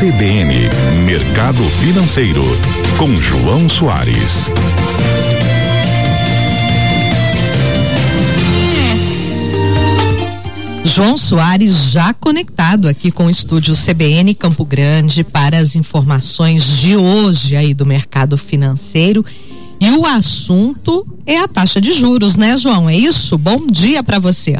[0.00, 0.52] CBN
[1.06, 2.42] Mercado Financeiro
[2.98, 4.50] com João Soares.
[10.84, 16.96] João Soares já conectado aqui com o estúdio CBN Campo Grande para as informações de
[16.96, 19.24] hoje aí do mercado financeiro.
[19.80, 22.90] E o assunto é a taxa de juros, né, João?
[22.90, 23.38] É isso?
[23.38, 24.56] Bom dia para você.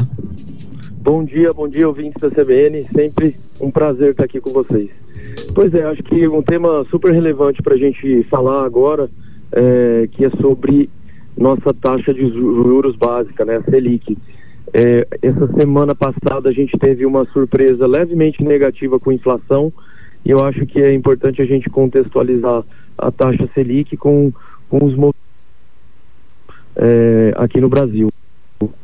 [1.01, 2.85] Bom dia, bom dia, ouvintes da CBN.
[2.95, 4.89] Sempre um prazer estar aqui com vocês.
[5.53, 9.09] Pois é, acho que um tema super relevante para a gente falar agora,
[9.51, 10.89] é, que é sobre
[11.37, 14.17] nossa taxa de juros básica, né, a Selic.
[14.73, 19.71] É, essa semana passada a gente teve uma surpresa levemente negativa com inflação
[20.25, 22.63] e eu acho que é importante a gente contextualizar
[22.97, 24.33] a taxa Selic com,
[24.69, 24.95] com os
[26.75, 28.11] é, aqui no Brasil.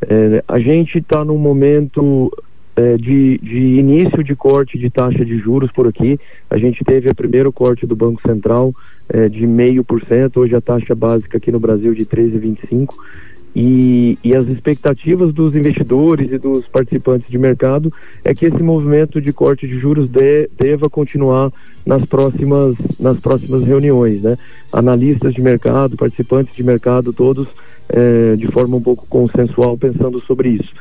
[0.02, 2.32] É, a gente está num momento
[2.76, 6.20] é, de, de, início de corte de taxa de juros por aqui.
[6.50, 8.74] A gente teve o primeiro corte do Banco Central
[9.10, 12.90] é, de meio por cento, hoje a taxa básica aqui no Brasil de 13,25%.
[13.54, 17.92] E, e as expectativas dos investidores e dos participantes de mercado
[18.24, 21.52] é que esse movimento de corte de juros de, deva continuar
[21.86, 24.22] nas próximas, nas próximas reuniões.
[24.22, 24.38] Né?
[24.72, 27.50] Analistas de mercado, participantes de mercado, todos
[27.90, 30.72] é, de forma um pouco consensual pensando sobre isso.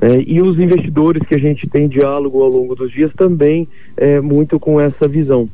[0.00, 4.20] É, e os investidores que a gente tem diálogo ao longo dos dias também é,
[4.20, 5.48] muito com essa visão.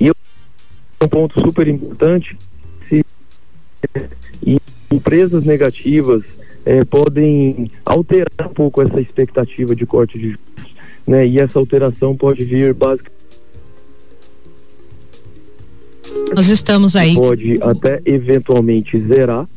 [0.00, 2.36] E um ponto super importante,
[2.88, 3.04] se,
[4.44, 4.58] e
[4.90, 6.24] empresas negativas
[6.64, 10.74] é, podem alterar um pouco essa expectativa de corte de juros,
[11.06, 11.26] né?
[11.26, 13.14] E essa alteração pode vir basicamente
[16.34, 17.14] nós estamos aí.
[17.14, 19.48] Pode até eventualmente zerar,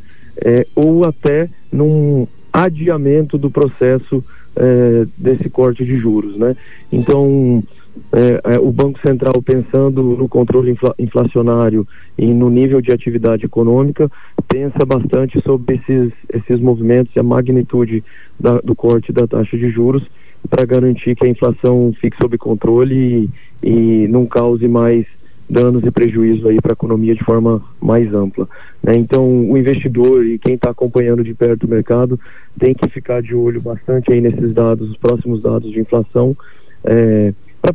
[0.43, 2.27] é, ou até num
[2.57, 4.23] adiamento do processo
[4.55, 6.55] é, desse corte de juros, né?
[6.91, 7.63] Então,
[8.11, 13.45] é, é, o Banco Central pensando no controle infla, inflacionário e no nível de atividade
[13.45, 14.09] econômica,
[14.47, 18.03] pensa bastante sobre esses, esses movimentos e a magnitude
[18.39, 20.03] da, do corte da taxa de juros
[20.49, 23.29] para garantir que a inflação fique sob controle
[23.63, 25.05] e, e não cause mais
[25.49, 28.47] danos e prejuízos aí para a economia de forma mais ampla.
[28.83, 28.93] Né?
[28.97, 32.19] Então, o investidor e quem está acompanhando de perto o mercado
[32.59, 36.35] tem que ficar de olho bastante aí nesses dados, os próximos dados de inflação,
[36.83, 37.73] é, pra,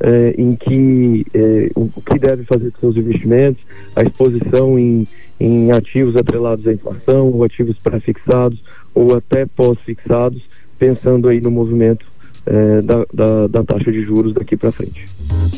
[0.00, 3.62] é, em que é, o que deve fazer com seus investimentos,
[3.96, 5.06] a exposição em,
[5.40, 8.62] em ativos atrelados à inflação, ou ativos pré-fixados,
[8.94, 10.42] ou até pós-fixados,
[10.78, 12.06] pensando aí no movimento
[12.46, 15.08] é, da, da, da, taxa de juros daqui para frente.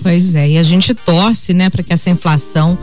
[0.03, 2.79] Pois é, e a gente torce, né, para que essa inflação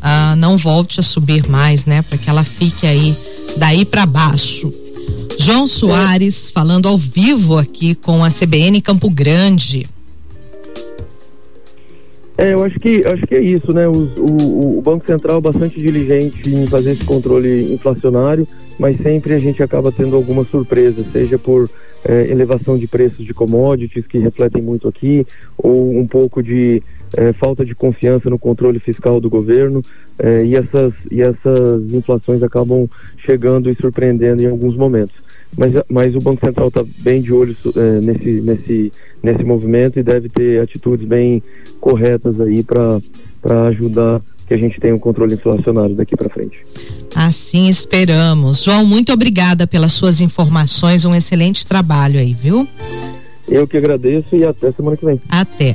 [0.00, 3.16] ah, não volte a subir mais, né, para que ela fique aí
[3.56, 4.72] daí para baixo.
[5.38, 6.52] João Soares é.
[6.52, 9.86] falando ao vivo aqui com a CBN Campo Grande.
[12.38, 13.88] É, eu acho que acho que é isso, né?
[13.88, 18.46] O, o Banco Central é bastante diligente em fazer esse controle inflacionário,
[18.78, 21.68] mas sempre a gente acaba tendo alguma surpresa, seja por
[22.04, 25.26] é, elevação de preços de commodities que refletem muito aqui,
[25.56, 26.80] ou um pouco de
[27.16, 29.82] é, falta de confiança no controle fiscal do governo,
[30.18, 32.88] é, e, essas, e essas inflações acabam
[33.24, 35.16] chegando e surpreendendo em alguns momentos.
[35.56, 38.92] Mas, mas o Banco Central está bem de olho é, nesse, nesse,
[39.22, 41.42] nesse movimento e deve ter atitudes bem
[41.80, 46.64] corretas aí para ajudar que a gente tenha um controle inflacionário daqui para frente.
[47.14, 48.64] Assim esperamos.
[48.64, 52.66] João, muito obrigada pelas suas informações, um excelente trabalho aí, viu?
[53.46, 55.20] Eu que agradeço e até semana que vem.
[55.28, 55.74] Até.